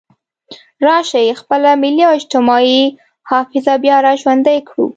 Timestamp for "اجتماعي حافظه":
2.19-3.73